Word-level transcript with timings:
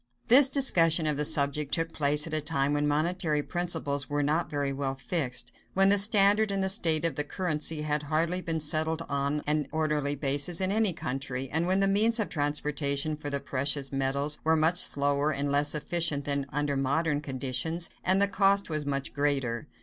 This 0.29 0.49
discussion 0.49 1.05
of 1.05 1.15
the 1.15 1.25
subject 1.25 1.71
took 1.71 1.93
place 1.93 2.25
at 2.25 2.33
a 2.33 2.41
time 2.41 2.73
when 2.73 2.87
monetary 2.87 3.43
principles 3.43 4.09
were 4.09 4.23
not 4.23 4.49
very 4.49 4.73
well 4.73 4.95
fixed, 4.95 5.51
when 5.75 5.89
the 5.89 5.99
standard 5.99 6.49
and 6.49 6.63
the 6.63 6.69
state 6.69 7.05
of 7.05 7.13
the 7.13 7.23
currency 7.23 7.83
had 7.83 8.01
hardly 8.01 8.41
been 8.41 8.59
settled 8.59 9.03
on 9.07 9.43
an 9.45 9.67
orderly 9.71 10.15
basis 10.15 10.59
in 10.59 10.71
any 10.71 10.91
country, 10.91 11.51
and 11.51 11.67
when 11.67 11.81
the 11.81 11.87
means 11.87 12.19
of 12.19 12.29
transportation 12.29 13.15
for 13.15 13.29
the 13.29 13.39
precious 13.39 13.91
metals 13.91 14.39
were 14.43 14.55
much 14.55 14.79
slower 14.79 15.31
and 15.31 15.51
less 15.51 15.75
efficient 15.75 16.25
than 16.25 16.47
under 16.49 16.75
modern 16.75 17.21
conditions, 17.21 17.91
and 18.03 18.19
the 18.19 18.27
cost 18.27 18.71
was 18.71 18.87
much 18.87 19.13
greater. 19.13 19.67